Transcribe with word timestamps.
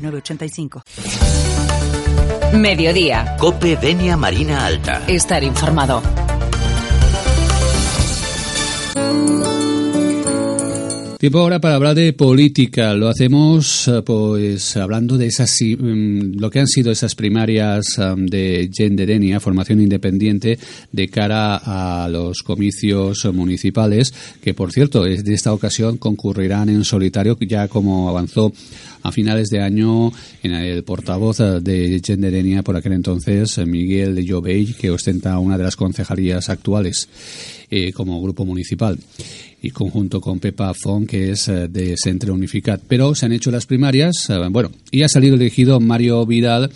906985. 0.00 0.82
Mediodía. 2.54 3.36
Cope 3.38 3.76
Venia 3.76 4.16
Marina 4.16 4.66
Alta. 4.66 5.04
Estar 5.06 5.44
informado. 5.44 6.02
Tiempo 11.20 11.38
ahora 11.40 11.60
para 11.60 11.74
hablar 11.74 11.94
de 11.94 12.14
política. 12.14 12.94
Lo 12.94 13.06
hacemos 13.06 13.86
eh, 13.88 14.00
pues 14.00 14.74
hablando 14.78 15.18
de 15.18 15.26
esas 15.26 15.54
mm, 15.60 16.38
lo 16.40 16.50
que 16.50 16.60
han 16.60 16.66
sido 16.66 16.90
esas 16.90 17.14
primarias 17.14 17.98
um, 17.98 18.24
de 18.24 18.70
Genderenia, 18.72 19.38
formación 19.38 19.82
independiente, 19.82 20.58
de 20.90 21.08
cara 21.08 21.56
a 21.56 22.08
los 22.08 22.38
comicios 22.38 23.28
municipales, 23.34 24.14
que 24.42 24.54
por 24.54 24.72
cierto, 24.72 25.04
de 25.04 25.34
esta 25.34 25.52
ocasión 25.52 25.98
concurrirán 25.98 26.70
en 26.70 26.84
solitario, 26.84 27.36
ya 27.38 27.68
como 27.68 28.08
avanzó 28.08 28.50
a 29.02 29.12
finales 29.12 29.48
de 29.48 29.60
año 29.60 30.12
en 30.42 30.52
el 30.52 30.82
portavoz 30.84 31.38
de 31.38 32.00
Genderenia 32.04 32.62
por 32.62 32.76
aquel 32.76 32.92
entonces, 32.92 33.58
Miguel 33.66 34.14
de 34.14 34.26
Jovell, 34.28 34.74
que 34.76 34.90
ostenta 34.90 35.38
una 35.38 35.58
de 35.58 35.64
las 35.64 35.76
concejalías 35.76 36.48
actuales 36.48 37.08
eh, 37.70 37.92
como 37.92 38.20
grupo 38.20 38.44
municipal 38.44 38.98
y 39.62 39.70
conjunto 39.70 40.20
con 40.20 40.40
Pepa 40.40 40.72
Fon, 40.74 41.06
que 41.06 41.30
es 41.30 41.48
eh, 41.48 41.68
de 41.68 41.94
Centro 41.96 42.34
Unificat. 42.34 42.80
Pero 42.88 43.14
se 43.14 43.26
han 43.26 43.32
hecho 43.32 43.50
las 43.50 43.66
primarias, 43.66 44.28
eh, 44.30 44.38
bueno, 44.50 44.70
y 44.90 45.02
ha 45.02 45.08
salido 45.08 45.36
elegido 45.36 45.78
Mario 45.80 46.24
Vidal, 46.26 46.70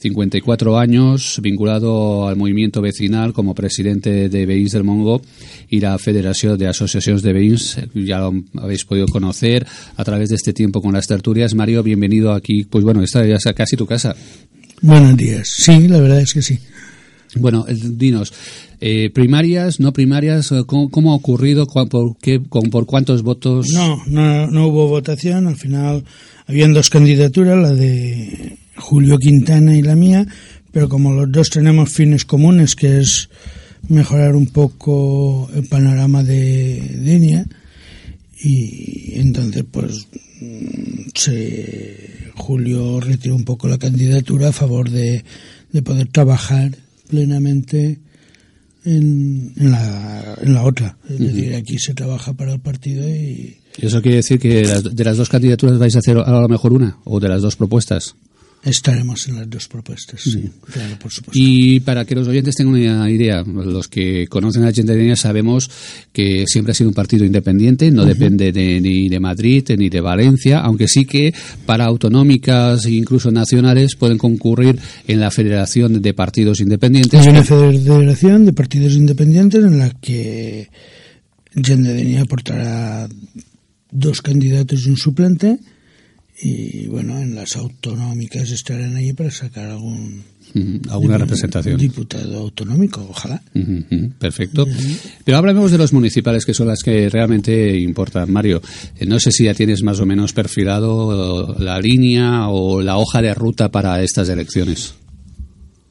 54 0.00 0.78
años, 0.78 1.38
vinculado 1.42 2.26
al 2.26 2.36
movimiento 2.36 2.80
vecinal 2.80 3.34
como 3.34 3.54
presidente 3.54 4.30
de 4.30 4.46
Veïns 4.46 4.72
del 4.72 4.82
Mongo 4.82 5.20
y 5.68 5.80
la 5.80 5.98
Federación 5.98 6.58
de 6.58 6.68
Asociaciones 6.68 7.22
de 7.22 7.34
Veïns. 7.34 7.76
Ya 7.94 8.18
lo 8.18 8.32
habéis 8.56 8.86
podido 8.86 9.06
conocer 9.08 9.66
a 9.96 10.04
través 10.04 10.30
de 10.30 10.36
este 10.36 10.54
tiempo 10.54 10.80
con 10.80 10.94
las 10.94 11.06
tertulias. 11.06 11.54
Mario, 11.54 11.82
bienvenido 11.82 12.32
aquí. 12.32 12.64
Pues 12.64 12.82
bueno, 12.82 13.02
esta 13.02 13.26
ya 13.26 13.34
es 13.34 13.44
casi 13.54 13.76
tu 13.76 13.84
casa. 13.84 14.16
Buenos 14.80 15.16
días. 15.18 15.48
Sí, 15.48 15.86
la 15.86 16.00
verdad 16.00 16.20
es 16.20 16.32
que 16.32 16.40
sí. 16.40 16.58
Bueno, 17.36 17.66
dinos, 17.68 18.32
eh, 18.80 19.10
primarias, 19.10 19.78
no 19.78 19.92
primarias, 19.92 20.50
eh, 20.50 20.62
¿cómo, 20.66 21.12
ha 21.12 21.14
ocurrido? 21.14 21.66
¿Por, 21.66 22.16
qué, 22.16 22.40
¿Por 22.40 22.86
cuántos 22.86 23.22
votos? 23.22 23.68
No, 23.72 24.02
no, 24.06 24.46
no 24.46 24.66
hubo 24.68 24.88
votación. 24.88 25.46
Al 25.46 25.56
final 25.56 26.04
habían 26.46 26.72
dos 26.72 26.88
candidaturas, 26.88 27.58
la 27.58 27.72
de 27.72 28.56
Julio 28.80 29.18
Quintana 29.18 29.76
y 29.76 29.82
la 29.82 29.94
mía, 29.94 30.26
pero 30.72 30.88
como 30.88 31.12
los 31.12 31.30
dos 31.30 31.50
tenemos 31.50 31.90
fines 31.90 32.24
comunes, 32.24 32.74
que 32.74 32.98
es 33.00 33.28
mejorar 33.88 34.34
un 34.34 34.46
poco 34.46 35.48
el 35.54 35.68
panorama 35.68 36.22
de 36.22 36.98
Denia, 37.02 37.46
y 38.42 39.18
entonces 39.20 39.64
pues 39.70 40.06
se, 41.14 42.30
Julio 42.34 43.00
retiró 43.00 43.36
un 43.36 43.44
poco 43.44 43.68
la 43.68 43.78
candidatura 43.78 44.48
a 44.48 44.52
favor 44.52 44.90
de, 44.90 45.24
de 45.72 45.82
poder 45.82 46.08
trabajar 46.08 46.76
plenamente 47.08 47.98
en, 48.84 49.52
la, 49.56 50.38
en 50.40 50.54
la 50.54 50.62
otra. 50.64 50.96
Es 51.08 51.18
decir, 51.18 51.54
aquí 51.54 51.78
se 51.78 51.94
trabaja 51.94 52.32
para 52.32 52.52
el 52.52 52.60
partido 52.60 53.06
y... 53.08 53.56
¿Eso 53.78 54.02
quiere 54.02 54.16
decir 54.16 54.38
que 54.38 54.66
de 54.66 55.04
las 55.04 55.16
dos 55.16 55.28
candidaturas 55.28 55.78
vais 55.78 55.94
a 55.96 56.00
hacer 56.00 56.16
a 56.18 56.40
lo 56.40 56.48
mejor 56.48 56.72
una? 56.72 56.98
¿O 57.04 57.20
de 57.20 57.28
las 57.28 57.42
dos 57.42 57.56
propuestas? 57.56 58.14
Estaremos 58.62 59.26
en 59.26 59.36
las 59.36 59.48
dos 59.48 59.68
propuestas, 59.68 60.20
sí, 60.20 60.50
claro, 60.70 60.98
por 60.98 61.10
supuesto. 61.10 61.38
Y 61.42 61.80
para 61.80 62.04
que 62.04 62.14
los 62.14 62.28
oyentes 62.28 62.54
tengan 62.54 62.74
una 62.74 63.10
idea, 63.10 63.42
los 63.42 63.88
que 63.88 64.26
conocen 64.26 64.64
a 64.64 64.72
Gendarmería 64.72 65.16
sabemos 65.16 65.70
que 66.12 66.44
siempre 66.46 66.72
ha 66.72 66.74
sido 66.74 66.90
un 66.90 66.94
partido 66.94 67.24
independiente, 67.24 67.90
no 67.90 68.04
depende 68.04 68.52
ni 68.52 69.08
de 69.08 69.18
Madrid 69.18 69.64
ni 69.78 69.88
de 69.88 70.02
Valencia, 70.02 70.60
aunque 70.60 70.88
sí 70.88 71.06
que 71.06 71.32
para 71.64 71.86
autonómicas 71.86 72.84
e 72.84 72.90
incluso 72.90 73.30
nacionales 73.30 73.96
pueden 73.96 74.18
concurrir 74.18 74.78
en 75.08 75.20
la 75.20 75.30
Federación 75.30 76.02
de 76.02 76.12
Partidos 76.12 76.60
Independientes. 76.60 77.18
Hay 77.18 77.28
una 77.28 77.44
federación 77.44 78.44
de 78.44 78.52
partidos 78.52 78.92
independientes 78.92 79.64
en 79.64 79.78
la 79.78 79.88
que 79.88 80.68
Gendarmería 81.54 82.22
aportará 82.22 83.08
dos 83.90 84.20
candidatos 84.20 84.86
y 84.86 84.90
un 84.90 84.98
suplente 84.98 85.58
y 86.42 86.86
bueno, 86.86 87.18
en 87.18 87.34
las 87.34 87.56
autonómicas 87.56 88.50
estarán 88.50 88.96
ahí 88.96 89.12
para 89.12 89.30
sacar 89.30 89.70
algún 89.70 90.22
alguna 90.88 91.18
representación 91.18 91.76
diputado 91.76 92.38
autonómico, 92.38 93.06
ojalá. 93.08 93.40
perfecto. 94.18 94.66
Pero 95.24 95.38
hablemos 95.38 95.70
de 95.70 95.78
los 95.78 95.92
municipales 95.92 96.44
que 96.44 96.54
son 96.54 96.68
las 96.68 96.82
que 96.82 97.08
realmente 97.08 97.78
importan, 97.78 98.32
Mario. 98.32 98.62
Eh, 98.98 99.06
no 99.06 99.20
sé 99.20 99.30
si 99.32 99.44
ya 99.44 99.54
tienes 99.54 99.82
más 99.82 100.00
o 100.00 100.06
menos 100.06 100.32
perfilado 100.32 101.56
la 101.58 101.78
línea 101.78 102.48
o 102.48 102.80
la 102.80 102.96
hoja 102.96 103.20
de 103.22 103.34
ruta 103.34 103.70
para 103.70 104.02
estas 104.02 104.28
elecciones. 104.28 104.94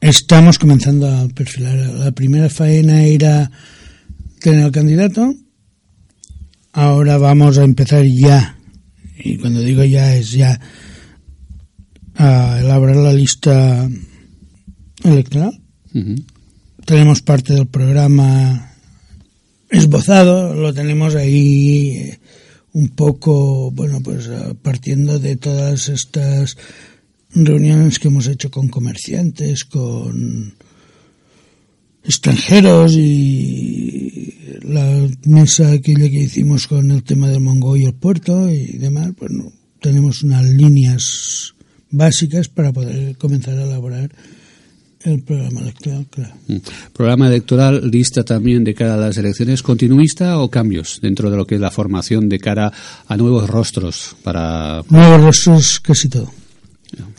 Estamos 0.00 0.58
comenzando 0.58 1.08
a 1.08 1.28
perfilar. 1.28 1.76
La 1.94 2.10
primera 2.12 2.48
faena 2.48 3.04
era 3.04 3.50
tener 4.40 4.64
al 4.64 4.72
candidato. 4.72 5.32
Ahora 6.72 7.18
vamos 7.18 7.58
a 7.58 7.64
empezar 7.64 8.04
ya 8.06 8.59
y 9.22 9.36
cuando 9.38 9.60
digo 9.60 9.84
ya 9.84 10.14
es 10.14 10.32
ya 10.32 10.60
a 12.16 12.60
elaborar 12.60 12.96
la 12.96 13.12
lista 13.12 13.88
electoral. 15.04 15.60
Tenemos 16.84 17.22
parte 17.22 17.54
del 17.54 17.66
programa 17.66 18.74
esbozado, 19.70 20.54
lo 20.54 20.74
tenemos 20.74 21.14
ahí 21.14 21.90
eh, 21.90 22.20
un 22.72 22.88
poco, 22.90 23.70
bueno, 23.70 24.00
pues 24.02 24.26
eh, 24.26 24.54
partiendo 24.60 25.18
de 25.18 25.36
todas 25.36 25.88
estas 25.88 26.56
reuniones 27.32 27.98
que 27.98 28.08
hemos 28.08 28.26
hecho 28.26 28.50
con 28.50 28.68
comerciantes, 28.68 29.64
con 29.64 30.54
extranjeros 32.02 32.94
y 32.94 34.39
la 34.62 35.08
mesa 35.24 35.72
aquella 35.72 36.08
que 36.08 36.22
hicimos 36.22 36.66
con 36.66 36.90
el 36.90 37.02
tema 37.02 37.28
del 37.28 37.40
Mongo 37.40 37.76
y 37.76 37.84
el 37.84 37.94
puerto 37.94 38.48
y 38.48 38.78
demás, 38.78 39.12
pues 39.16 39.32
tenemos 39.80 40.22
unas 40.22 40.44
líneas 40.44 41.54
básicas 41.90 42.48
para 42.48 42.72
poder 42.72 43.16
comenzar 43.16 43.58
a 43.58 43.64
elaborar 43.64 44.10
el 45.02 45.22
programa 45.22 45.60
electoral, 45.60 46.06
claro. 46.10 46.34
Mm. 46.46 46.56
Programa 46.92 47.28
electoral, 47.28 47.90
lista 47.90 48.22
también 48.22 48.64
de 48.64 48.74
cara 48.74 48.94
a 48.94 48.98
las 48.98 49.16
elecciones, 49.16 49.62
continuista 49.62 50.38
o 50.38 50.50
cambios 50.50 51.00
dentro 51.00 51.30
de 51.30 51.36
lo 51.36 51.46
que 51.46 51.54
es 51.54 51.60
la 51.60 51.70
formación 51.70 52.28
de 52.28 52.38
cara 52.38 52.72
a 53.08 53.16
nuevos 53.16 53.48
rostros 53.48 54.16
para... 54.22 54.82
Nuevos 54.90 55.22
rostros 55.22 55.80
casi 55.80 56.08
todo, 56.08 56.30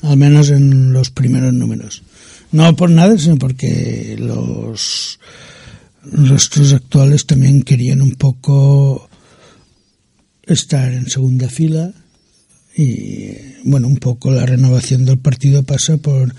al 0.03 0.17
menos 0.17 0.51
en 0.51 0.93
los 0.93 1.09
primeros 1.09 1.53
números. 1.53 2.03
No 2.51 2.75
por 2.75 2.89
nada, 2.89 3.17
sino 3.17 3.37
porque 3.37 4.15
los 4.19 5.19
rostros 6.03 6.73
actuales 6.73 7.25
también 7.25 7.63
querían 7.63 8.01
un 8.01 8.15
poco 8.15 9.09
estar 10.43 10.91
en 10.91 11.09
segunda 11.09 11.49
fila 11.49 11.93
y 12.75 13.33
bueno, 13.63 13.87
un 13.87 13.97
poco 13.97 14.31
la 14.31 14.45
renovación 14.45 15.05
del 15.05 15.19
partido 15.19 15.63
pasa 15.63 15.97
por 15.97 16.33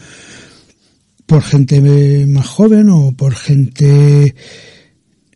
por 1.27 1.43
gente 1.43 2.27
más 2.27 2.47
joven 2.47 2.89
o 2.91 3.13
por 3.13 3.35
gente 3.35 4.35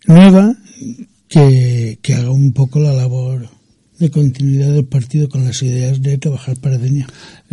nueva 0.06 0.56
que, 1.28 1.98
que 2.02 2.14
haga 2.14 2.30
un 2.30 2.52
poco 2.52 2.80
la 2.80 2.92
labor 2.92 3.55
de 3.98 4.10
continuidad 4.10 4.72
del 4.72 4.84
partido 4.84 5.28
con 5.28 5.44
las 5.44 5.62
ideas 5.62 6.02
de 6.02 6.18
trabajar 6.18 6.56
para 6.58 6.78
Denia. 6.78 7.06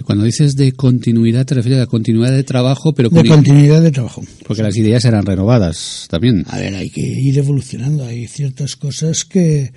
Cuando 0.04 0.26
dices 0.26 0.56
de 0.56 0.74
continuidad, 0.74 1.46
te 1.46 1.56
refieres 1.56 1.82
a 1.82 1.88
continuidad 1.88 2.32
de 2.32 2.44
trabajo, 2.44 2.94
pero 2.94 3.10
de 3.10 3.24
continuidad 3.24 3.82
de 3.82 3.92
trabajo. 3.92 4.24
Porque 4.46 4.64
las 4.64 4.76
ideas 4.76 5.06
eran 5.06 5.26
renovadas 5.26 6.08
también. 6.10 6.44
A 6.50 6.58
ver, 6.58 6.76
hay 6.76 6.90
que 6.90 7.02
ir 7.02 7.38
evolucionando. 7.38 8.06
Hay 8.06 8.28
ciertas 8.28 8.76
cosas 8.76 9.24
que, 9.24 9.72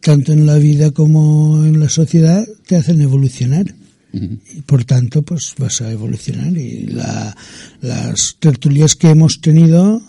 tanto 0.00 0.32
en 0.32 0.46
la 0.46 0.58
vida 0.58 0.90
como 0.90 1.64
en 1.64 1.78
la 1.78 1.88
sociedad, 1.88 2.44
te 2.66 2.76
hacen 2.76 3.00
evolucionar. 3.00 3.74
Y 4.12 4.62
por 4.62 4.84
tanto, 4.84 5.22
pues 5.22 5.54
vas 5.56 5.80
a 5.82 5.92
evolucionar. 5.92 6.56
Y 6.56 6.86
la, 6.86 7.36
las 7.80 8.36
tertulias 8.40 8.96
que 8.96 9.10
hemos 9.10 9.40
tenido 9.40 10.02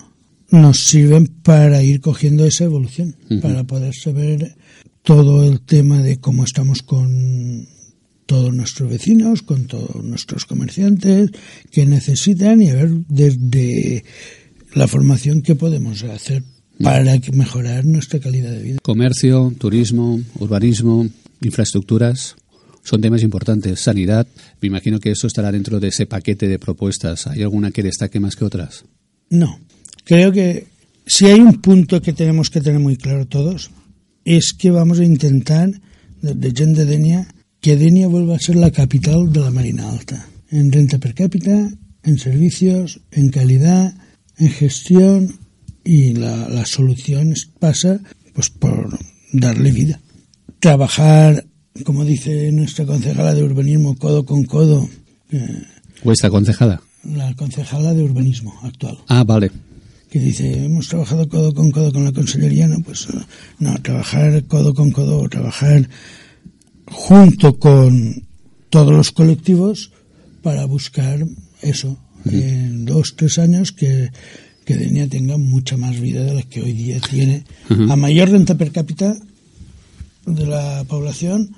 nos 0.49 0.79
sirven 0.85 1.27
para 1.27 1.83
ir 1.83 2.01
cogiendo 2.01 2.45
esa 2.45 2.65
evolución, 2.65 3.15
para 3.41 3.63
poder 3.63 3.93
saber 3.93 4.55
todo 5.03 5.43
el 5.43 5.61
tema 5.61 6.01
de 6.01 6.19
cómo 6.19 6.43
estamos 6.43 6.81
con 6.81 7.67
todos 8.25 8.53
nuestros 8.53 8.89
vecinos, 8.89 9.41
con 9.41 9.65
todos 9.65 10.03
nuestros 10.03 10.45
comerciantes 10.45 11.31
que 11.71 11.85
necesitan 11.85 12.61
y 12.61 12.69
a 12.69 12.75
ver 12.75 12.89
desde 13.09 14.05
la 14.73 14.87
formación 14.87 15.41
que 15.41 15.55
podemos 15.55 16.03
hacer 16.03 16.43
para 16.81 17.19
mejorar 17.33 17.85
nuestra 17.85 18.19
calidad 18.19 18.51
de 18.51 18.63
vida. 18.63 18.77
Comercio, 18.81 19.53
turismo, 19.57 20.21
urbanismo, 20.39 21.07
infraestructuras 21.41 22.35
son 22.83 23.01
temas 23.01 23.21
importantes. 23.21 23.79
Sanidad, 23.79 24.27
me 24.61 24.67
imagino 24.67 24.99
que 24.99 25.11
eso 25.11 25.27
estará 25.27 25.51
dentro 25.51 25.79
de 25.79 25.89
ese 25.89 26.05
paquete 26.05 26.47
de 26.47 26.57
propuestas. 26.57 27.27
¿Hay 27.27 27.41
alguna 27.41 27.71
que 27.71 27.83
destaque 27.83 28.19
más 28.19 28.35
que 28.35 28.45
otras? 28.45 28.85
No. 29.29 29.59
Creo 30.03 30.31
que 30.31 30.67
si 31.05 31.25
hay 31.27 31.39
un 31.39 31.61
punto 31.61 32.01
que 32.01 32.13
tenemos 32.13 32.49
que 32.49 32.61
tener 32.61 32.79
muy 32.79 32.97
claro 32.97 33.27
todos, 33.27 33.71
es 34.25 34.53
que 34.53 34.71
vamos 34.71 34.99
a 34.99 35.05
intentar, 35.05 35.69
desde 36.21 36.53
Gen 36.55 36.73
de 36.73 36.85
Denia, 36.85 37.27
que 37.59 37.77
Denia 37.77 38.07
vuelva 38.07 38.35
a 38.35 38.39
ser 38.39 38.55
la 38.55 38.71
capital 38.71 39.31
de 39.31 39.39
la 39.39 39.51
Marina 39.51 39.89
Alta. 39.89 40.27
En 40.49 40.71
renta 40.71 40.97
per 40.97 41.13
cápita, 41.13 41.71
en 42.03 42.17
servicios, 42.17 43.01
en 43.11 43.29
calidad, 43.29 43.93
en 44.37 44.49
gestión 44.49 45.39
y 45.83 46.13
la, 46.13 46.49
la 46.49 46.65
solución 46.65 47.33
pasa 47.59 47.99
pues 48.33 48.49
por 48.49 48.97
darle 49.31 49.71
vida. 49.71 49.99
Trabajar 50.59 51.45
como 51.85 52.05
dice 52.05 52.51
nuestra 52.51 52.85
concejala 52.85 53.33
de 53.33 53.43
urbanismo, 53.43 53.95
codo 53.95 54.25
con 54.25 54.43
codo. 54.43 54.87
Eh, 55.31 55.63
¿Vuestra 56.03 56.29
concejala? 56.29 56.81
La 57.03 57.33
concejala 57.35 57.93
de 57.93 58.03
urbanismo 58.03 58.53
actual. 58.63 58.97
Ah, 59.07 59.23
vale. 59.23 59.51
Que 60.11 60.19
dice, 60.19 60.65
hemos 60.65 60.89
trabajado 60.89 61.29
codo 61.29 61.53
con 61.53 61.71
codo 61.71 61.93
con 61.93 62.03
la 62.03 62.11
consellería, 62.11 62.67
no, 62.67 62.83
pues 62.83 63.07
eh, 63.07 63.17
no, 63.59 63.81
trabajar 63.81 64.43
codo 64.43 64.73
con 64.73 64.91
codo, 64.91 65.27
trabajar 65.29 65.87
junto 66.85 67.57
con 67.57 68.27
todos 68.69 68.91
los 68.91 69.11
colectivos 69.11 69.91
para 70.43 70.65
buscar 70.65 71.25
eso, 71.61 71.97
en 72.25 72.85
dos, 72.85 73.15
tres 73.15 73.39
años 73.39 73.71
que, 73.71 74.11
que 74.65 74.75
Denia 74.75 75.07
tenga 75.07 75.37
mucha 75.37 75.77
más 75.77 75.99
vida 75.99 76.23
de 76.23 76.33
la 76.33 76.43
que 76.43 76.61
hoy 76.61 76.73
día 76.73 76.99
tiene. 76.99 77.43
A 77.89 77.95
mayor 77.95 78.29
renta 78.29 78.55
per 78.55 78.71
cápita 78.71 79.15
de 80.25 80.45
la 80.45 80.83
población, 80.87 81.55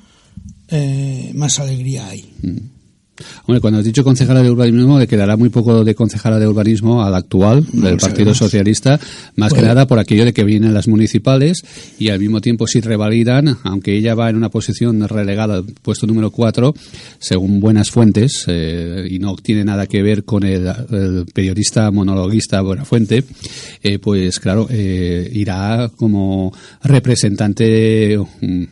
eh, 0.69 1.31
más 1.35 1.59
alegría 1.59 2.07
hay. 2.07 2.25
Hombre, 3.45 3.61
cuando 3.61 3.79
has 3.79 3.85
dicho 3.85 4.03
concejala 4.03 4.41
de 4.41 4.49
urbanismo, 4.49 4.97
le 4.97 5.07
quedará 5.07 5.37
muy 5.37 5.49
poco 5.49 5.83
de 5.83 5.93
concejala 5.93 6.39
de 6.39 6.47
urbanismo 6.47 7.03
al 7.03 7.13
actual, 7.13 7.65
del 7.71 7.97
Partido 7.97 8.33
Socialista, 8.33 8.99
más 9.35 9.53
que 9.53 9.61
nada 9.61 9.85
por 9.85 9.99
aquello 9.99 10.25
de 10.25 10.33
que 10.33 10.43
vienen 10.43 10.73
las 10.73 10.87
municipales 10.87 11.63
y 11.99 12.09
al 12.09 12.19
mismo 12.19 12.41
tiempo 12.41 12.65
si 12.65 12.81
revalidan, 12.81 13.57
aunque 13.63 13.95
ella 13.95 14.15
va 14.15 14.29
en 14.29 14.35
una 14.35 14.49
posición 14.49 15.07
relegada, 15.07 15.61
puesto 15.83 16.07
número 16.07 16.31
4, 16.31 16.73
según 17.19 17.59
buenas 17.59 17.91
fuentes, 17.91 18.45
eh, 18.47 19.07
y 19.09 19.19
no 19.19 19.35
tiene 19.35 19.63
nada 19.63 19.85
que 19.85 20.01
ver 20.01 20.23
con 20.23 20.43
el, 20.43 20.63
periodista 21.33 21.91
monologuista 21.91 22.61
Buenafuente, 22.61 23.23
eh, 23.83 23.99
pues 23.99 24.39
claro, 24.39 24.67
eh, 24.69 25.29
irá 25.33 25.91
como 25.95 26.53
representante. 26.83 28.17
Mm, 28.41 28.63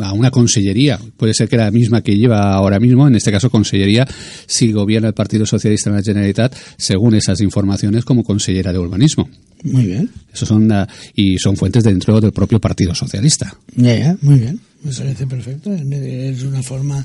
a 0.00 0.12
una 0.12 0.30
consellería. 0.30 0.98
Puede 1.16 1.34
ser 1.34 1.48
que 1.48 1.56
la 1.56 1.70
misma 1.70 2.02
que 2.02 2.16
lleva 2.16 2.54
ahora 2.54 2.78
mismo, 2.80 3.06
en 3.06 3.14
este 3.14 3.30
caso 3.30 3.50
consellería, 3.50 4.06
si 4.46 4.72
gobierna 4.72 5.08
el 5.08 5.14
Partido 5.14 5.46
Socialista 5.46 5.90
en 5.90 5.96
la 5.96 6.02
Generalitat, 6.02 6.54
según 6.76 7.14
esas 7.14 7.40
informaciones, 7.40 8.04
como 8.04 8.24
consellera 8.24 8.72
de 8.72 8.78
urbanismo. 8.78 9.28
Muy 9.64 9.86
bien. 9.86 10.10
Eso 10.32 10.46
son, 10.46 10.70
y 11.14 11.38
son 11.38 11.56
fuentes 11.56 11.84
dentro 11.84 12.20
del 12.20 12.32
propio 12.32 12.60
Partido 12.60 12.94
Socialista. 12.94 13.56
Ya, 13.74 13.98
ya, 13.98 14.16
muy 14.22 14.38
bien. 14.38 14.60
Me 14.82 14.92
parece 14.92 15.26
perfecto. 15.26 15.72
Es 15.74 16.42
una 16.42 16.62
forma 16.62 17.04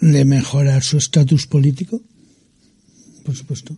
de 0.00 0.24
mejorar 0.24 0.82
su 0.82 0.98
estatus 0.98 1.46
político 1.46 2.00
por 3.28 3.36
supuesto. 3.36 3.76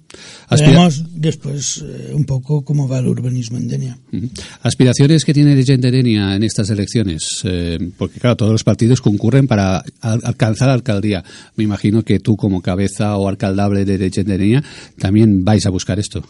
Veremos 0.49 1.02
después 1.12 1.82
eh, 1.85 2.12
un 2.14 2.25
poco 2.25 2.64
cómo 2.64 2.87
va 2.87 3.00
el 3.00 3.08
urbanismo 3.08 3.58
en 3.58 3.67
Denia. 3.67 3.99
Aspiraciones 4.62 5.25
que 5.25 5.35
tiene 5.35 5.56
Denia 5.56 6.37
en 6.37 6.44
estas 6.44 6.70
elecciones, 6.70 7.41
eh, 7.43 7.76
porque 7.99 8.20
claro, 8.20 8.37
todos 8.37 8.52
los 8.52 8.62
partidos 8.62 9.00
concurren 9.00 9.49
para 9.49 9.82
alcanzar 10.02 10.69
la 10.69 10.75
alcaldía. 10.75 11.25
Me 11.56 11.64
imagino 11.64 12.05
que 12.05 12.20
tú 12.20 12.37
como 12.37 12.62
cabeza 12.62 13.17
o 13.17 13.26
alcaldable 13.26 13.85
de 13.85 13.99
Denia 13.99 14.62
también 14.97 15.44
vais 15.44 15.67
a 15.67 15.70
buscar 15.70 15.99
esto. 15.99 16.23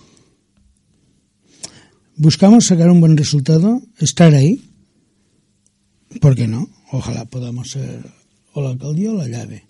Buscamos 2.16 2.64
sacar 2.64 2.88
un 2.88 3.00
buen 3.00 3.18
resultado, 3.18 3.82
estar 3.98 4.32
ahí. 4.32 4.62
¿Por 6.22 6.34
qué 6.36 6.48
no? 6.48 6.70
Ojalá 6.90 7.26
podamos 7.26 7.72
ser 7.72 8.00
o 8.54 8.62
la 8.62 8.70
alcaldía 8.70 9.10
o 9.10 9.14
la 9.14 9.28
llave. 9.28 9.69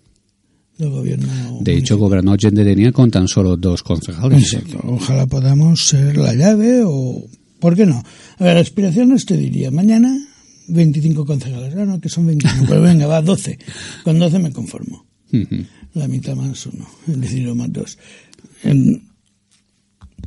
De 1.61 1.77
hecho, 1.77 1.99
gobernó 1.99 2.37
Genderenia 2.39 2.93
con 2.93 3.11
tan 3.11 3.29
solo 3.29 3.57
dos 3.57 3.83
concejales. 3.83 4.55
Exacto. 4.55 4.81
Ojalá 4.85 5.27
podamos 5.27 5.87
ser 5.87 6.17
la 6.17 6.35
llave 6.35 6.83
o. 6.85 7.25
¿Por 7.59 7.77
qué 7.77 7.85
no? 7.85 8.03
A 8.39 8.45
ver, 8.45 8.57
aspiraciones 8.57 9.27
te 9.27 9.37
diría. 9.37 9.71
Mañana 9.71 10.17
25 10.69 11.27
concejales. 11.27 11.75
Ah, 11.77 11.85
no, 11.85 12.01
que 12.01 12.09
son 12.09 12.27
25. 12.27 12.65
Pero 12.67 12.81
venga, 12.81 13.07
va, 13.07 13.21
12. 13.21 13.59
Con 14.05 14.19
12 14.19 14.39
me 14.39 14.53
conformo. 14.53 15.05
La 15.95 16.09
mitad 16.09 16.35
más 16.35 16.67
uno. 16.67 16.89
Es 17.07 17.21
decir, 17.21 17.55
más 17.55 17.73
dos. 17.73 17.99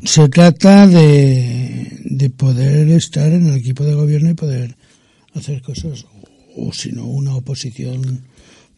se 0.04 0.30
trata 0.30 0.88
de, 0.88 2.00
de 2.06 2.30
poder 2.30 2.90
estar 2.90 3.32
en 3.32 3.48
el 3.48 3.56
equipo 3.56 3.84
de 3.84 3.96
gobierno 3.96 4.30
y 4.30 4.36
poder 4.36 4.76
hacer 5.34 5.62
cosas. 5.62 6.06
O, 6.56 6.68
o 6.68 6.74
si 6.74 6.92
no, 6.92 7.06
una 7.08 7.36
oposición 7.36 8.24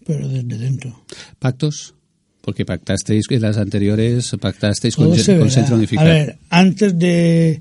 pero 0.06 0.28
desde 0.30 0.58
dentro. 0.58 1.06
¿Pactos? 1.40 1.96
Porque 2.42 2.64
pactasteis 2.64 3.26
en 3.30 3.42
las 3.42 3.58
anteriores, 3.58 4.36
pactasteis 4.40 4.96
con, 4.96 5.10
con 5.10 5.52
Centro 5.52 5.76
Unificado. 5.76 6.10
A 6.10 6.14
ver, 6.14 6.38
antes 6.50 6.98
de... 6.98 7.60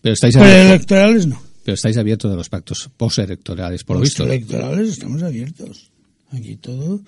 Pero 0.00 0.14
estáis 0.14 0.34
electorales 0.34 1.26
no. 1.26 1.40
Pero 1.64 1.76
estáis 1.76 1.96
abiertos 1.96 2.32
a 2.32 2.34
los 2.34 2.48
pactos 2.48 2.90
postelectorales, 2.96 3.84
por 3.84 3.96
lo 3.96 4.02
visto. 4.02 4.24
electorales 4.24 4.88
estamos 4.90 5.22
abiertos. 5.22 5.90
Aquí 6.32 6.56
todo... 6.56 7.00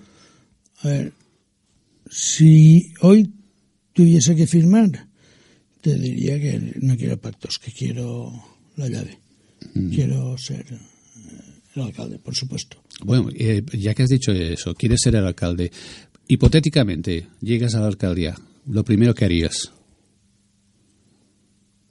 A 0.83 0.89
ver, 0.89 1.12
si 2.11 2.93
hoy 3.00 3.33
tuviese 3.93 4.37
que 4.37 4.47
firmar, 4.47 5.09
te 5.81 5.97
diría 5.97 6.39
que 6.39 6.75
no 6.81 6.97
quiero 6.97 7.19
pactos, 7.19 7.59
que 7.59 7.73
quiero 7.73 8.33
la 8.77 8.89
llave. 8.89 9.19
Mm. 9.73 9.91
Quiero 9.91 10.39
ser 10.39 10.65
el 11.75 11.82
alcalde, 11.82 12.19
por 12.19 12.35
supuesto. 12.35 12.82
Bueno, 13.03 13.29
eh, 13.35 13.62
ya 13.73 13.94
que 13.94 14.05
has 14.05 14.11
dicho 14.11 14.32
eso, 14.32 14.75
quieres 14.75 15.00
ser 15.03 15.17
el 15.17 15.26
alcalde. 15.26 15.71
Hipotéticamente, 16.29 17.26
llegas 17.41 17.75
a 17.75 17.81
la 17.81 17.87
alcaldía, 17.87 18.35
lo 18.67 18.85
primero 18.85 19.15
que 19.15 19.25
harías. 19.25 19.73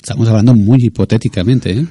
Estamos 0.02 0.28
hablando 0.28 0.54
muy 0.54 0.84
hipotéticamente, 0.84 1.72
¿eh? 1.72 1.88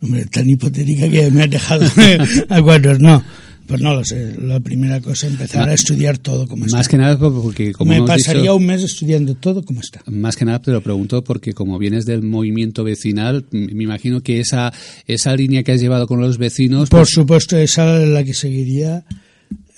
Hombre, 0.00 0.26
tan 0.26 0.48
hipotética 0.48 1.10
que 1.10 1.30
me 1.30 1.42
has 1.42 1.50
dejado 1.50 1.86
a 2.48 2.62
cuadros, 2.62 3.00
no. 3.00 3.22
Pues 3.68 3.82
no 3.82 3.94
lo 3.94 4.02
sé. 4.02 4.34
La 4.40 4.60
primera 4.60 4.98
cosa 5.02 5.26
es 5.26 5.32
empezar 5.34 5.68
a 5.68 5.74
estudiar 5.74 6.16
todo 6.16 6.48
como 6.48 6.64
está. 6.64 6.78
Más 6.78 6.88
que 6.88 6.96
nada 6.96 7.18
porque 7.18 7.72
como 7.72 7.92
Me 7.92 8.02
pasaría 8.02 8.54
un 8.54 8.64
mes 8.64 8.82
estudiando 8.82 9.34
todo 9.34 9.62
como 9.62 9.80
está. 9.80 10.02
Más 10.06 10.36
que 10.36 10.46
nada 10.46 10.62
te 10.62 10.70
lo 10.70 10.82
pregunto 10.82 11.22
porque 11.22 11.52
como 11.52 11.78
vienes 11.78 12.06
del 12.06 12.22
movimiento 12.22 12.82
vecinal, 12.82 13.44
me 13.50 13.84
imagino 13.84 14.22
que 14.22 14.40
esa, 14.40 14.72
esa 15.06 15.36
línea 15.36 15.62
que 15.62 15.72
has 15.72 15.82
llevado 15.82 16.06
con 16.06 16.18
los 16.18 16.38
vecinos... 16.38 16.88
Por 16.88 17.00
pues 17.00 17.10
supuesto, 17.10 17.58
esa 17.58 18.02
es 18.02 18.08
la 18.08 18.24
que 18.24 18.32
seguiría. 18.32 19.04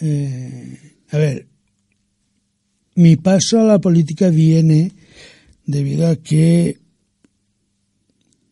Eh, 0.01 0.79
a 1.11 1.19
ver, 1.19 1.49
mi 2.95 3.17
paso 3.17 3.61
a 3.61 3.65
la 3.65 3.81
política 3.81 4.31
viene 4.31 4.93
debido 5.67 6.07
a 6.07 6.15
que 6.15 6.79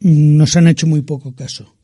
nos 0.00 0.56
han 0.56 0.66
hecho 0.66 0.88
muy 0.88 1.02
poco 1.02 1.32
caso 1.32 1.77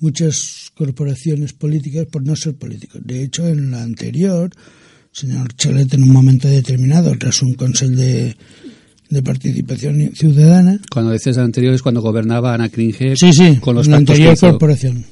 muchas 0.00 0.72
corporaciones 0.74 1.52
políticas 1.52 2.06
por 2.06 2.26
no 2.26 2.34
ser 2.34 2.54
políticos. 2.54 3.00
De 3.04 3.22
hecho, 3.22 3.46
en 3.46 3.70
la 3.70 3.82
anterior, 3.82 4.50
el 4.52 5.10
señor 5.12 5.54
Cholet, 5.54 5.92
en 5.94 6.02
un 6.02 6.12
momento 6.12 6.48
determinado, 6.48 7.16
tras 7.18 7.42
un 7.42 7.54
consejo 7.54 7.92
de, 7.92 8.36
participación 9.22 10.12
ciudadana. 10.14 10.80
Cuando 10.90 11.12
dices 11.12 11.36
anterior 11.36 11.74
es 11.74 11.82
cuando 11.82 12.00
gobernaba 12.00 12.54
Ana 12.54 12.68
Kringe 12.68 13.16
sí, 13.16 13.32
sí, 13.32 13.56
con 13.56 13.74
los 13.74 13.88
la 13.88 13.96
anterior 13.96 14.38
corporación. 14.38 15.04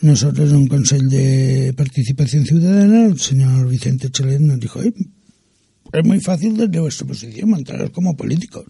Nosotros 0.00 0.50
en 0.50 0.56
un 0.56 0.68
consejo 0.68 1.06
de 1.08 1.74
participación 1.76 2.46
ciudadana, 2.46 3.06
el 3.06 3.18
señor 3.18 3.68
Vicente 3.68 4.10
Cholet 4.10 4.40
nos 4.40 4.58
dijo, 4.58 4.80
es 4.80 6.04
muy 6.04 6.20
fácil 6.20 6.56
desde 6.56 6.80
vuestra 6.80 7.06
posición 7.06 7.50
mantener 7.50 7.90
como 7.90 8.16
políticos. 8.16 8.64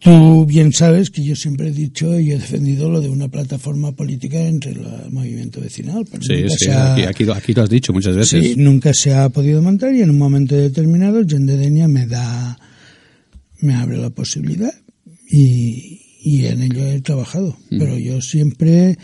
Tú 0.00 0.46
bien 0.46 0.72
sabes 0.72 1.10
que 1.10 1.22
yo 1.22 1.36
siempre 1.36 1.68
he 1.68 1.72
dicho 1.72 2.18
y 2.18 2.32
he 2.32 2.38
defendido 2.38 2.90
lo 2.90 3.02
de 3.02 3.10
una 3.10 3.28
plataforma 3.28 3.92
política 3.92 4.40
entre 4.40 4.72
el 4.72 4.80
movimiento 5.10 5.60
vecinal. 5.60 6.06
sí, 6.20 6.46
sí, 6.48 6.70
aquí, 6.70 7.24
lo 7.24 7.34
has 7.34 7.70
dicho 7.70 7.92
muchas 7.92 8.16
veces. 8.16 8.42
Sí, 8.42 8.54
nunca 8.56 8.94
se 8.94 9.12
ha 9.12 9.28
podido 9.28 9.60
montar 9.60 9.94
y 9.94 10.00
en 10.00 10.08
un 10.08 10.18
momento 10.18 10.56
determinado 10.56 11.22
Denia 11.22 11.86
me 11.86 12.06
da, 12.06 12.58
me 13.60 13.74
abre 13.74 13.98
la 13.98 14.08
posibilidad 14.08 14.72
y, 15.30 16.46
en 16.46 16.62
ello 16.62 16.86
he 16.86 17.02
trabajado. 17.02 17.58
Mm. 17.68 17.78
Pero 17.78 17.98
yo 17.98 18.22
siempre 18.22 18.96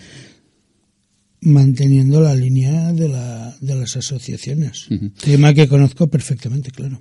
manteniendo 1.47 2.21
la 2.21 2.35
línea 2.35 2.93
de, 2.93 3.09
la, 3.09 3.57
de 3.61 3.75
las 3.77 3.97
asociaciones. 3.97 4.89
Tema 5.23 5.55
que 5.55 5.69
conozco 5.69 6.09
perfectamente, 6.09 6.73
claro. 6.73 7.01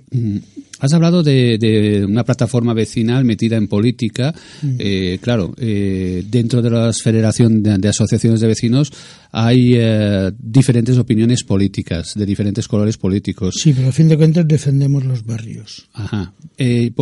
Has 0.78 0.92
hablado 0.92 1.22
de, 1.22 2.04
una 2.06 2.22
plataforma 2.22 2.74
vecinal 2.74 3.24
metida 3.24 3.56
en 3.56 3.66
política. 3.66 4.34
Eh, 4.78 5.18
claro, 5.20 5.54
eh, 5.58 6.22
dentro 6.28 6.62
de 6.62 6.70
la 6.70 6.92
Federación 6.92 7.62
de, 7.62 7.88
Asociaciones 7.88 8.40
de 8.40 8.46
Vecinos 8.46 8.92
hay 9.32 9.72
eh, 9.74 10.30
diferentes 10.38 10.96
opiniones 10.98 11.44
políticas, 11.44 12.14
de 12.14 12.24
diferentes 12.24 12.68
colores 12.68 12.96
políticos. 12.98 13.56
Sí, 13.60 13.72
pero 13.74 13.88
a 13.88 13.92
fin 13.92 14.08
de 14.08 14.16
cuentas 14.16 14.46
defendemos 14.46 15.04
los 15.04 15.24
barrios. 15.24 15.88
Ajá. 15.92 16.32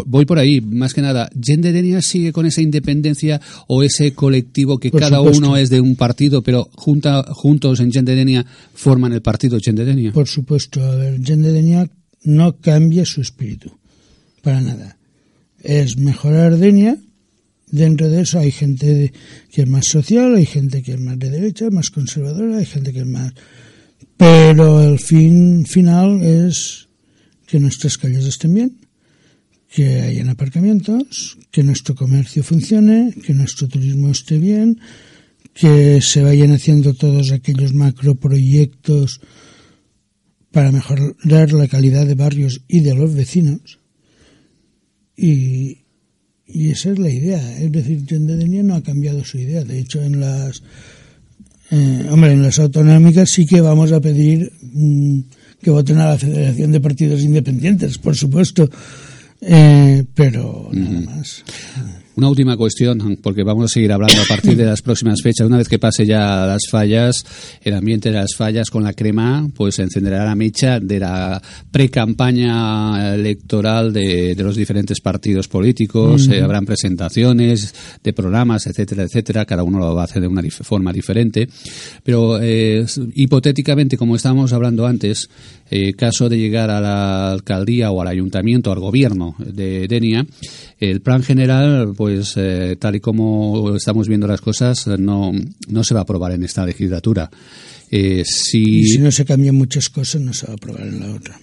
voy 0.06 0.24
por 0.24 0.38
ahí, 0.38 0.60
más 0.60 0.94
que 0.94 1.02
nada. 1.02 1.28
¿Gendedenia 1.40 2.00
sigue 2.00 2.32
con 2.32 2.46
esa 2.46 2.62
independencia 2.62 3.40
o 3.66 3.82
ese 3.82 4.14
colectivo 4.14 4.78
que 4.78 4.90
cada 4.90 5.20
uno 5.20 5.56
es 5.56 5.68
de 5.68 5.80
un 5.80 5.96
partido, 5.96 6.42
pero 6.42 6.70
junta, 6.74 7.24
juntos 7.34 7.80
en 7.80 7.92
Gendedenia 7.92 8.46
forman 8.74 9.12
el 9.12 9.22
partido 9.22 9.58
Gendedenia? 9.60 10.12
Por 10.12 10.28
supuesto. 10.28 10.82
A 10.82 10.96
ver, 10.96 11.20
Gendedenia 11.22 11.88
no 12.24 12.56
cambia 12.56 13.04
su 13.04 13.20
espíritu, 13.20 13.72
para 14.42 14.60
nada. 14.60 14.96
Es 15.62 15.96
mejorar 15.96 16.56
Denia. 16.56 16.96
Dentro 17.70 18.08
de 18.08 18.22
eso 18.22 18.38
hay 18.38 18.52
gente 18.52 19.12
que 19.50 19.62
es 19.62 19.68
más 19.68 19.86
social, 19.86 20.34
hay 20.34 20.46
gente 20.46 20.82
que 20.82 20.92
es 20.92 21.00
más 21.00 21.18
de 21.18 21.30
derecha, 21.30 21.70
más 21.70 21.90
conservadora, 21.90 22.58
hay 22.58 22.66
gente 22.66 22.92
que 22.92 23.00
es 23.00 23.06
más... 23.06 23.32
Pero 24.16 24.80
el 24.80 25.00
fin 25.00 25.66
final 25.66 26.22
es 26.22 26.86
que 27.46 27.58
nuestras 27.58 27.98
calles 27.98 28.26
estén 28.26 28.54
bien, 28.54 28.76
que 29.68 30.02
hayan 30.02 30.28
aparcamientos, 30.28 31.36
que 31.50 31.64
nuestro 31.64 31.96
comercio 31.96 32.44
funcione, 32.44 33.12
que 33.24 33.34
nuestro 33.34 33.66
turismo 33.66 34.10
esté 34.10 34.38
bien, 34.38 34.78
que 35.54 36.02
se 36.02 36.22
vayan 36.22 36.52
haciendo 36.52 36.94
todos 36.94 37.30
aquellos 37.30 37.72
macroproyectos 37.72 39.20
para 40.50 40.72
mejorar 40.72 41.52
la 41.52 41.68
calidad 41.68 42.06
de 42.06 42.14
barrios 42.14 42.62
y 42.68 42.80
de 42.80 42.94
los 42.94 43.14
vecinos. 43.14 43.78
Y, 45.16 45.78
esa 46.46 46.90
es 46.90 46.98
la 46.98 47.10
idea. 47.10 47.58
Es 47.58 47.72
decir, 47.72 48.04
Tendedenia 48.04 48.62
no 48.62 48.74
ha 48.74 48.82
cambiado 48.82 49.24
su 49.24 49.38
idea. 49.38 49.64
De 49.64 49.78
hecho, 49.78 50.02
en 50.02 50.20
las 50.20 50.62
eh, 51.70 52.06
hombre, 52.10 52.32
en 52.32 52.42
las 52.42 52.58
autonómicas 52.58 53.30
sí 53.30 53.46
que 53.46 53.60
vamos 53.60 53.90
a 53.92 54.00
pedir 54.00 54.52
mm, 54.60 55.20
que 55.62 55.70
voten 55.70 55.98
a 55.98 56.10
la 56.10 56.18
Federación 56.18 56.72
de 56.72 56.80
Partidos 56.80 57.22
Independientes, 57.22 57.96
por 57.98 58.14
supuesto, 58.14 58.68
eh, 59.40 60.04
pero 60.14 60.68
nada 60.72 61.00
más. 61.00 61.42
Una 62.16 62.28
última 62.28 62.56
cuestión, 62.56 63.18
porque 63.20 63.42
vamos 63.42 63.64
a 63.64 63.68
seguir 63.68 63.90
hablando 63.90 64.22
a 64.22 64.26
partir 64.26 64.56
de 64.56 64.64
las 64.64 64.82
próximas 64.82 65.20
fechas. 65.20 65.48
Una 65.48 65.56
vez 65.56 65.68
que 65.68 65.80
pase 65.80 66.06
ya 66.06 66.46
las 66.46 66.62
fallas, 66.70 67.24
el 67.60 67.74
ambiente 67.74 68.10
de 68.10 68.16
las 68.16 68.36
fallas 68.36 68.70
con 68.70 68.84
la 68.84 68.92
crema, 68.92 69.48
pues 69.54 69.74
se 69.74 69.82
encenderá 69.82 70.24
la 70.24 70.36
mecha 70.36 70.78
de 70.78 71.00
la 71.00 71.42
pre-campaña 71.72 73.14
electoral 73.14 73.92
de, 73.92 74.36
los 74.38 74.54
diferentes 74.54 75.00
partidos 75.00 75.48
políticos. 75.48 76.28
Eh, 76.28 76.40
habrán 76.40 76.64
presentaciones 76.64 77.74
de 78.02 78.12
programas, 78.12 78.66
etcétera, 78.68 79.02
etcétera. 79.02 79.44
Cada 79.44 79.64
uno 79.64 79.80
lo 79.80 79.94
va 79.94 80.02
a 80.02 80.04
hacer 80.04 80.22
de 80.22 80.28
una 80.28 80.42
forma 80.50 80.92
diferente. 80.92 81.48
Pero 82.04 82.38
eh, 82.40 82.86
hipotéticamente, 83.14 83.96
como 83.96 84.14
estábamos 84.14 84.52
hablando 84.52 84.86
antes, 84.86 85.28
eh, 85.70 85.94
caso 85.94 86.28
de 86.28 86.38
llegar 86.38 86.70
a 86.70 86.80
la 86.80 87.32
alcaldía 87.32 87.90
o 87.90 88.00
al 88.00 88.08
ayuntamiento, 88.08 88.70
al 88.70 88.78
gobierno 88.78 89.34
de 89.38 89.88
Denia, 89.88 90.24
el 90.90 91.00
plan 91.00 91.22
general, 91.22 91.92
pues 91.96 92.34
eh, 92.36 92.76
tal 92.78 92.96
y 92.96 93.00
como 93.00 93.74
estamos 93.76 94.08
viendo 94.08 94.26
las 94.26 94.40
cosas, 94.40 94.86
no, 94.86 95.32
no 95.68 95.84
se 95.84 95.94
va 95.94 96.00
a 96.00 96.02
aprobar 96.04 96.32
en 96.32 96.44
esta 96.44 96.64
legislatura. 96.64 97.30
Eh, 97.90 98.24
si... 98.24 98.80
Y 98.80 98.86
si 98.86 98.98
no 98.98 99.12
se 99.12 99.24
cambian 99.24 99.54
muchas 99.54 99.88
cosas, 99.88 100.20
no 100.20 100.32
se 100.32 100.46
va 100.46 100.52
a 100.52 100.56
aprobar 100.56 100.82
en 100.82 101.00
la 101.00 101.14
otra. 101.14 101.38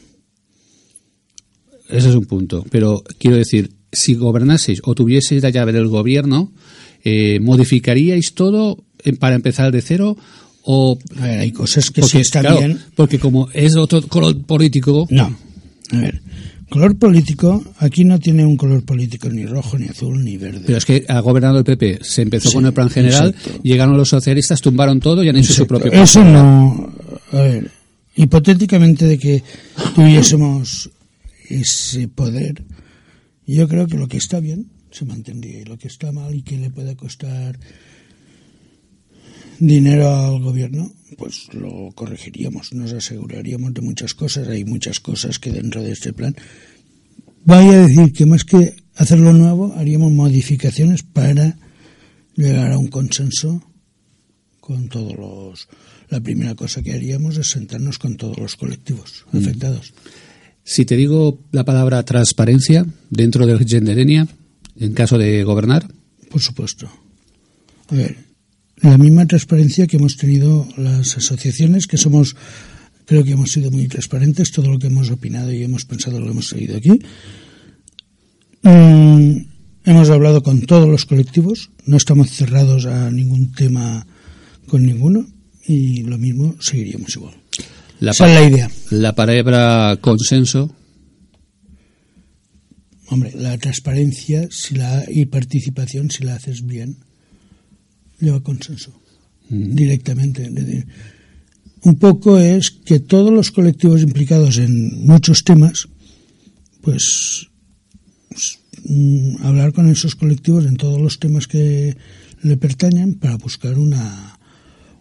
Ese 1.90 2.10
es 2.10 2.16
un 2.16 2.26
punto. 2.26 2.66
Pero 2.70 3.04
quiero 3.18 3.38
decir, 3.38 3.72
si 3.92 4.16
gobernaseis 4.16 4.82
o 4.84 4.96
tuvieseis 4.96 5.44
la 5.44 5.50
llave 5.50 5.74
del 5.74 5.88
gobierno, 5.88 6.52
eh, 7.04 7.40
¿modificaríais 7.40 8.34
todo 8.34 8.84
para 9.20 9.36
empezar 9.36 9.72
de 9.72 9.82
cero? 9.82 10.18
O, 10.64 10.98
hay 11.20 11.52
cosas 11.52 11.90
que 11.90 12.04
sí 12.04 12.20
están 12.20 12.58
bien. 12.58 12.80
Porque 12.96 13.20
como 13.20 13.50
es 13.52 13.76
otro 13.76 14.02
color 14.08 14.42
político. 14.44 15.08
No. 15.10 15.36
A 15.92 15.98
ver, 15.98 16.22
Color 16.72 16.98
político, 16.98 17.62
aquí 17.80 18.06
no 18.06 18.18
tiene 18.18 18.46
un 18.46 18.56
color 18.56 18.86
político 18.86 19.30
ni 19.30 19.46
rojo, 19.46 19.78
ni 19.78 19.88
azul, 19.88 20.24
ni 20.24 20.38
verde. 20.38 20.62
Pero 20.66 20.78
es 20.78 20.86
que 20.86 21.04
ha 21.06 21.20
gobernado 21.20 21.58
el 21.58 21.66
PP, 21.66 22.00
se 22.02 22.22
empezó 22.22 22.50
con 22.50 22.66
el 22.66 22.72
plan 22.72 22.90
general, 22.90 23.36
llegaron 23.62 23.98
los 23.98 24.08
socialistas, 24.08 24.62
tumbaron 24.62 25.02
todo 25.02 25.22
y 25.22 25.28
han 25.28 25.36
hecho 25.36 25.52
su 25.52 25.68
propio 25.68 25.92
plan. 25.92 26.02
Eso 26.02 26.24
no. 26.24 26.94
A 27.34 27.42
ver, 27.42 27.70
hipotéticamente 28.16 29.06
de 29.06 29.20
que 29.20 29.44
tuviésemos 29.94 30.90
ese 31.50 32.08
poder, 32.08 32.64
yo 33.46 33.68
creo 33.68 33.86
que 33.86 33.98
lo 33.98 34.08
que 34.08 34.16
está 34.16 34.40
bien 34.40 34.68
se 34.92 35.04
mantendría 35.04 35.60
y 35.60 35.66
lo 35.66 35.78
que 35.78 35.90
está 35.90 36.14
mal 36.14 36.34
y 36.34 36.42
que 36.42 36.58
le 36.58 36.70
puede 36.70 36.96
costar 36.96 37.60
dinero 39.62 40.10
al 40.10 40.42
gobierno, 40.42 40.92
pues 41.18 41.54
lo 41.54 41.92
corregiríamos, 41.94 42.74
nos 42.74 42.94
aseguraríamos 42.94 43.74
de 43.74 43.82
muchas 43.82 44.14
cosas. 44.14 44.48
Hay 44.48 44.66
muchas 44.66 45.00
cosas 45.00 45.40
que 45.40 45.52
dentro 45.52 45.82
de 45.84 45.92
este 45.92 46.14
plan. 46.14 46.36
Voy 47.46 47.66
a 47.70 47.88
decir 47.88 48.12
que 48.12 48.26
más 48.26 48.44
que 48.44 48.76
hacerlo 48.96 49.34
nuevo, 49.34 49.74
haríamos 49.78 50.12
modificaciones 50.12 51.04
para 51.04 51.58
llegar 52.36 52.72
a 52.72 52.78
un 52.78 52.88
consenso 52.88 53.64
con 54.60 54.90
todos 54.90 55.16
los. 55.16 55.68
La 56.10 56.20
primera 56.20 56.56
cosa 56.56 56.82
que 56.82 56.94
haríamos 56.94 57.38
es 57.38 57.52
sentarnos 57.52 57.98
con 57.98 58.18
todos 58.18 58.38
los 58.38 58.56
colectivos 58.56 59.26
mm. 59.32 59.38
afectados. 59.38 59.94
Si 60.64 60.86
te 60.86 60.96
digo 60.96 61.40
la 61.52 61.64
palabra 61.64 62.04
transparencia 62.04 62.86
dentro 63.10 63.46
del 63.46 63.66
Genderenia, 63.66 64.28
en 64.78 64.94
caso 64.94 65.18
de 65.18 65.44
gobernar. 65.44 65.88
Por 66.30 66.42
supuesto. 66.42 66.90
A 67.90 67.96
ver, 67.96 68.31
la 68.82 68.98
misma 68.98 69.26
transparencia 69.26 69.88
que 69.88 69.98
hemos 69.98 70.18
tenido 70.18 70.68
las 70.78 71.16
asociaciones, 71.18 71.88
que 71.88 71.98
somos, 71.98 72.36
creo 73.06 73.24
que 73.24 73.32
hemos 73.32 73.52
sido 73.52 73.70
muy 73.72 73.88
transparentes, 73.88 74.52
todo 74.52 74.72
lo 74.72 74.80
que 74.80 74.88
hemos 74.88 75.12
opinado 75.12 75.52
y 75.52 75.64
hemos 75.64 75.86
pensado 75.86 76.20
lo 76.20 76.32
hemos 76.32 76.50
seguido 76.50 76.78
aquí. 76.78 77.00
Mm, 78.64 79.38
hemos 79.86 80.10
hablado 80.10 80.42
con 80.42 80.62
todos 80.62 80.90
los 80.90 81.06
colectivos, 81.06 81.70
no 81.86 81.98
estamos 81.98 82.32
cerrados 82.32 82.86
a 82.86 83.12
ningún 83.12 83.52
tema 83.52 84.06
con 84.68 84.86
ninguno 84.86 85.28
y 85.68 86.04
lo 86.04 86.18
mismo 86.18 86.56
seguiríamos 86.60 87.16
igual. 87.16 87.36
La 88.00 88.12
Esa 88.12 88.28
es 88.28 88.34
la 88.34 88.50
idea. 88.50 88.72
La 88.90 89.14
palabra 89.14 89.98
consenso. 90.02 90.76
Hombre, 93.08 93.32
la 93.36 93.58
transparencia 93.58 94.48
si 94.50 94.74
la, 94.76 95.04
y 95.08 95.26
participación, 95.26 96.10
si 96.10 96.24
la 96.24 96.36
haces 96.36 96.66
bien, 96.66 96.98
lleva 98.22 98.42
consenso 98.42 98.94
mm. 99.50 99.76
directamente. 99.76 100.50
un 101.84 101.96
poco 101.96 102.38
es 102.38 102.72
que 102.72 103.00
todos 103.00 103.32
los 103.32 103.52
colectivos 103.52 104.02
implicados 104.02 104.58
en 104.58 105.06
muchos 105.06 105.44
temas, 105.44 105.88
pues, 106.82 107.50
pues 108.30 108.60
mm, 108.86 109.44
hablar 109.44 109.74
con 109.74 109.90
esos 109.90 110.16
colectivos 110.16 110.66
en 110.66 110.78
todos 110.78 111.02
los 111.02 111.20
temas 111.20 111.48
que 111.48 111.98
le 112.44 112.58
pertenecen 112.58 113.16
para 113.16 113.38
buscar 113.38 113.78
una, 113.78 114.40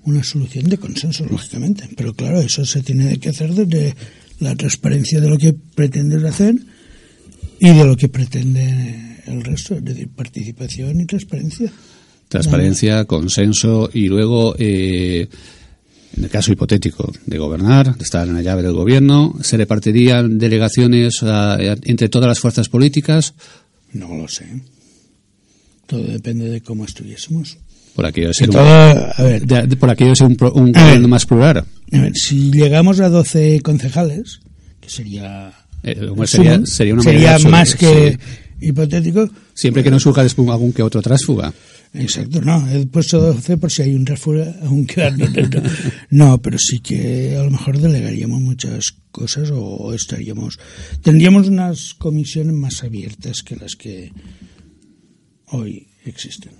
una 0.04 0.22
solución 0.24 0.68
de 0.68 0.78
consenso, 0.78 1.24
lógicamente. 1.26 1.88
Pero 1.96 2.14
claro, 2.14 2.40
eso 2.40 2.64
se 2.64 2.82
tiene 2.82 3.18
que 3.18 3.30
hacer 3.30 3.54
desde 3.54 3.94
la 4.38 4.56
transparencia 4.56 5.20
de 5.20 5.28
lo 5.28 5.38
que 5.38 5.52
pretendes 5.52 6.24
hacer 6.24 6.56
y 7.58 7.68
de 7.68 7.84
lo 7.84 7.96
que 7.96 8.08
pretende 8.08 9.22
el 9.26 9.44
resto, 9.44 9.74
es 9.74 9.84
decir, 9.84 10.08
participación 10.08 11.00
y 11.00 11.06
transparencia. 11.06 11.70
Transparencia, 12.30 13.06
consenso 13.06 13.90
y 13.92 14.06
luego, 14.06 14.54
eh, 14.56 15.26
en 16.16 16.24
el 16.24 16.30
caso 16.30 16.52
hipotético 16.52 17.12
de 17.26 17.38
gobernar, 17.38 17.96
de 17.96 18.04
estar 18.04 18.28
en 18.28 18.34
la 18.34 18.40
llave 18.40 18.62
del 18.62 18.72
gobierno, 18.72 19.34
¿se 19.42 19.56
repartirían 19.56 20.38
delegaciones 20.38 21.24
entre 21.24 22.08
todas 22.08 22.28
las 22.28 22.38
fuerzas 22.38 22.68
políticas? 22.68 23.34
No 23.92 24.14
lo 24.14 24.28
sé. 24.28 24.46
Todo 25.88 26.04
depende 26.04 26.48
de 26.48 26.60
cómo 26.60 26.84
estuviésemos. 26.84 27.58
Por 27.96 28.06
aquello 28.06 28.32
ser, 28.32 28.48
un, 28.50 29.76
por 29.80 29.90
aquello 29.90 30.14
ser 30.14 30.28
un, 30.28 30.36
gobierno 30.36 31.08
más 31.08 31.26
plural. 31.26 31.64
A 31.92 31.98
ver, 31.98 32.12
si 32.14 32.52
llegamos 32.52 33.00
a 33.00 33.08
12 33.08 33.60
concejales, 33.62 34.38
que 34.80 34.88
sería... 34.88 35.52
Eh, 35.82 35.96
sería, 36.26 36.64
sería, 36.64 36.94
una 36.94 37.02
sería 37.02 37.38
más 37.40 37.74
que 37.74 38.20
hipotético. 38.60 39.28
Siempre 39.54 39.82
que 39.82 39.90
no 39.90 40.00
surja 40.00 40.22
después 40.22 40.48
algún 40.48 40.72
que 40.72 40.82
otro 40.82 41.02
trasfuga. 41.02 41.52
Exacto, 41.92 42.40
no, 42.40 42.68
he 42.70 42.86
puesto 42.86 43.20
12 43.20 43.56
por 43.56 43.72
si 43.72 43.82
hay 43.82 43.94
un 43.94 44.06
refuerzo, 44.06 44.54
aunque 44.62 45.10
no, 46.10 46.40
pero 46.40 46.56
sí 46.56 46.78
que 46.78 47.36
a 47.36 47.42
lo 47.42 47.50
mejor 47.50 47.78
delegaríamos 47.78 48.40
muchas 48.40 48.94
cosas 49.10 49.50
o 49.52 49.92
estaríamos, 49.92 50.60
tendríamos 51.02 51.48
unas 51.48 51.94
comisiones 51.94 52.54
más 52.54 52.84
abiertas 52.84 53.42
que 53.42 53.56
las 53.56 53.74
que 53.74 54.12
hoy 55.48 55.88
existen. 56.04 56.52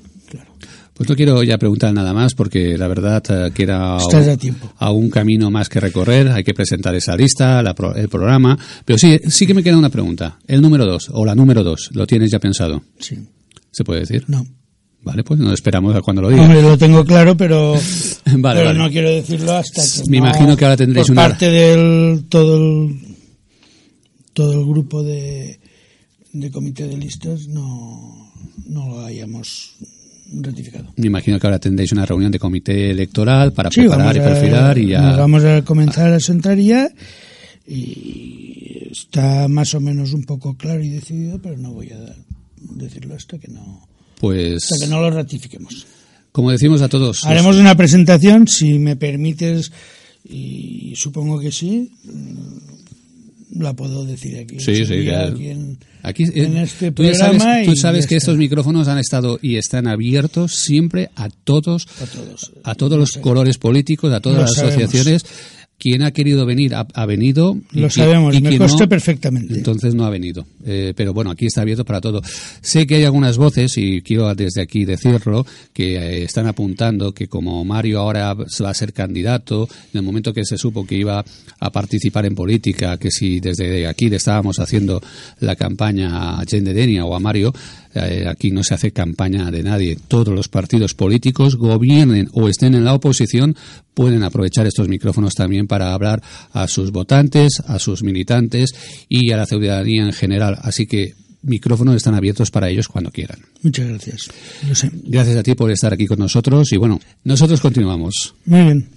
Pues 1.00 1.09
no 1.09 1.16
quiero 1.16 1.42
ya 1.42 1.57
preguntar 1.57 1.95
nada 1.95 2.12
más 2.12 2.35
porque 2.35 2.76
la 2.76 2.87
verdad 2.87 3.23
eh, 3.30 3.52
que 3.54 3.62
era 3.62 3.97
Estás 3.97 4.37
a 4.76 4.90
un 4.92 5.09
camino 5.09 5.50
más 5.50 5.71
que 5.71 5.80
recorrer. 5.80 6.28
Hay 6.28 6.45
que 6.45 6.52
presentar 6.52 6.95
esa 6.95 7.16
lista, 7.16 7.62
la 7.62 7.75
pro- 7.75 7.95
el 7.95 8.11
programa. 8.11 8.59
Pero 8.85 8.99
sí, 8.99 9.19
sí 9.28 9.47
que 9.47 9.54
me 9.54 9.62
queda 9.62 9.78
una 9.78 9.88
pregunta. 9.88 10.38
El 10.47 10.61
número 10.61 10.85
dos 10.85 11.09
o 11.11 11.25
la 11.25 11.35
número 11.35 11.64
dos, 11.64 11.88
¿lo 11.95 12.07
tienes 12.07 12.30
ya 12.30 12.38
pensado? 12.38 12.83
Sí. 12.99 13.16
¿Se 13.71 13.83
puede 13.83 14.00
decir? 14.00 14.25
No. 14.28 14.47
Vale, 15.02 15.25
pues 15.25 15.40
no 15.40 15.54
esperamos 15.54 15.97
a 15.97 16.02
cuando 16.02 16.21
lo 16.21 16.28
diga. 16.28 16.42
Hombre, 16.42 16.61
lo 16.61 16.76
tengo 16.76 17.02
claro, 17.07 17.35
pero, 17.35 17.73
Vale, 18.26 18.59
pero 18.61 18.66
vale. 18.66 18.78
no 18.78 18.90
quiero 18.90 19.09
decirlo 19.09 19.52
hasta 19.52 19.80
que 19.83 20.11
Me 20.11 20.19
no- 20.21 20.26
imagino 20.26 20.54
que 20.54 20.64
ahora 20.66 20.76
tendréis 20.76 21.07
por 21.07 21.12
una- 21.12 21.23
parte 21.28 21.50
del 21.50 22.26
todo 22.28 22.59
el 22.59 23.16
todo 24.35 24.52
el 24.52 24.66
grupo 24.66 25.02
de, 25.02 25.61
de 26.35 26.50
comité 26.50 26.87
de 26.87 26.99
listas 26.99 27.49
no, 27.49 28.30
no 28.66 28.87
lo 28.88 29.00
hayamos 29.07 29.76
ratificado. 30.32 30.92
Me 30.96 31.06
imagino 31.08 31.38
que 31.40 31.46
ahora 31.46 31.58
tendréis 31.58 31.92
una 31.92 32.06
reunión 32.06 32.30
de 32.32 32.38
comité 32.38 32.90
electoral 32.90 33.52
para 33.52 33.70
Sí, 33.70 33.80
preparar 33.80 34.16
y 34.16 34.18
vamos 34.20 34.32
a- 34.32 34.34
perfilar 34.40 34.78
y 34.78 34.87
ya. 34.88 35.16
vamos 35.16 35.44
a 35.44 35.62
comenzar 35.62 36.12
a 36.12 36.20
sentar 36.20 36.58
ya 36.58 36.88
y 37.66 38.88
está 38.90 39.49
más 39.49 39.75
o 39.75 39.80
menos 39.80 40.12
un 40.12 40.25
poco 40.25 40.56
claro 40.56 40.82
y 40.82 40.88
decidido, 40.88 41.40
pero 41.40 41.56
no 41.56 41.72
voy 41.72 41.90
a 41.90 42.14
decirlo 42.75 43.14
hasta 43.14 43.38
que 43.38 43.49
no 43.49 43.87
Pues, 44.20 44.64
hasta 44.64 44.84
que 44.87 44.90
no 44.90 45.00
lo 45.00 45.10
ratifiquemos. 45.10 45.87
como 46.32 46.50
decimos 46.50 46.82
a 46.82 46.88
todos, 46.88 47.25
Haremos 47.25 47.56
una 47.56 47.75
presentación, 47.76 48.46
si 48.49 48.78
me 48.78 48.96
permites, 48.96 49.72
y 50.28 50.92
supongo 50.96 51.38
que 51.40 51.50
sí, 51.52 51.92
la 53.52 53.75
puedo 53.75 54.04
decir 54.04 54.38
aquí. 54.38 54.61
Sí, 54.61 54.85
sí, 54.85 55.04
claro. 55.04 55.35
aquí 55.35 55.49
en, 55.49 55.78
Aquí, 56.02 56.23
eh, 56.25 56.33
en 56.45 56.57
este 56.57 56.92
tú 56.92 57.02
ya 57.02 57.14
sabes, 57.14 57.38
programa 57.42 57.64
tú 57.64 57.76
sabes 57.76 58.07
que 58.07 58.16
está. 58.16 58.30
estos 58.30 58.38
micrófonos 58.38 58.88
han 58.88 58.99
estado 58.99 59.38
y 59.42 59.57
están 59.57 59.87
abiertos 59.87 60.54
siempre 60.54 61.11
a 61.16 61.28
todos, 61.28 61.87
A 62.00 62.07
todos. 62.07 62.52
a 62.64 62.75
todos 62.75 62.99
los 62.99 63.11
colores 63.12 63.59
políticos, 63.59 64.12
a 64.12 64.21
todas 64.21 64.38
Lo 64.38 64.42
las 64.45 64.54
sabemos. 64.54 64.83
asociaciones. 64.85 65.25
Quien 65.80 66.02
ha 66.02 66.10
querido 66.10 66.44
venir 66.44 66.75
ha, 66.75 66.87
ha 66.92 67.06
venido. 67.06 67.56
Lo 67.72 67.88
sabemos, 67.88 68.38
me 68.38 68.58
consta 68.58 68.87
perfectamente. 68.87 69.54
Entonces 69.54 69.94
no 69.94 70.04
ha 70.04 70.10
venido. 70.10 70.46
Eh, 70.66 70.92
pero 70.94 71.14
bueno, 71.14 71.30
aquí 71.30 71.46
está 71.46 71.62
abierto 71.62 71.87
para 71.87 72.02
todo. 72.02 72.20
Sé 72.60 72.87
que 72.87 72.96
hay 72.96 73.04
algunas 73.04 73.38
voces, 73.38 73.78
y 73.78 74.02
quiero 74.02 74.32
desde 74.34 74.60
aquí 74.60 74.84
decirlo, 74.84 75.46
que 75.72 75.96
eh, 75.96 76.22
están 76.25 76.46
apuntando 76.46 77.12
que 77.12 77.28
como 77.28 77.64
Mario 77.64 78.00
ahora 78.00 78.34
va 78.34 78.70
a 78.70 78.75
ser 78.75 78.92
candidato, 78.92 79.66
en 79.94 79.99
el 79.99 80.04
momento 80.04 80.34
que 80.34 80.44
se 80.44 80.58
supo 80.58 80.87
que 80.87 80.96
iba 80.96 81.25
a 81.58 81.70
participar 81.70 82.26
en 82.26 82.34
política, 82.34 82.99
que 82.99 83.10
si 83.10 83.40
desde 83.40 83.87
aquí 83.87 84.10
le 84.10 84.16
estábamos 84.16 84.58
haciendo 84.58 85.00
la 85.40 85.56
campaña 85.56 86.40
a 86.40 86.44
Jen 86.44 86.64
de 86.64 86.75
Denia 86.75 87.06
o 87.06 87.14
a 87.14 87.20
Mario, 87.20 87.54
eh, 87.94 88.26
aquí 88.28 88.50
no 88.50 88.62
se 88.62 88.75
hace 88.75 88.92
campaña 88.92 89.50
de 89.50 89.62
nadie. 89.62 89.99
Todos 90.09 90.35
los 90.35 90.49
partidos 90.49 90.94
políticos, 90.94 91.56
gobiernen 91.56 92.28
o 92.32 92.49
estén 92.49 92.75
en 92.75 92.85
la 92.85 92.94
oposición, 92.94 93.56
pueden 93.94 94.23
aprovechar 94.23 94.66
estos 94.66 94.88
micrófonos 94.88 95.35
también 95.35 95.66
para 95.66 95.92
hablar 95.92 96.23
a 96.52 96.68
sus 96.68 96.90
votantes, 96.92 97.62
a 97.66 97.78
sus 97.78 98.02
militantes 98.02 98.75
y 99.09 99.32
a 99.32 99.37
la 99.37 99.47
ciudadanía 99.47 100.04
en 100.04 100.12
general. 100.12 100.59
Así 100.62 100.87
que 100.87 101.14
micrófonos 101.42 101.97
están 101.97 102.14
abiertos 102.14 102.50
para 102.50 102.68
ellos 102.68 102.88
cuando 102.88 103.11
quieran. 103.11 103.40
Muchas 103.62 103.88
gracias. 103.88 104.30
Sé. 104.73 104.90
Gracias 105.04 105.37
a 105.37 105.42
ti 105.42 105.54
por 105.54 105.70
estar 105.70 105.92
aquí 105.92 106.06
con 106.06 106.18
nosotros 106.18 106.73
y 106.73 106.76
bueno, 106.76 107.00
nosotros 107.25 107.61
continuamos. 107.61 108.35
Muy 108.47 108.62
bien. 108.62 108.88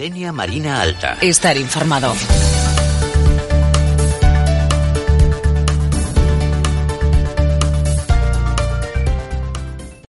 Denia 0.00 0.32
Marina 0.32 0.80
Alta. 0.80 1.18
Estar 1.20 1.58
informado. 1.58 2.14